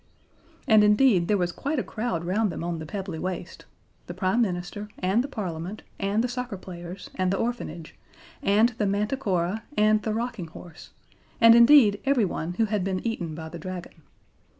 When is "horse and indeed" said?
10.47-12.01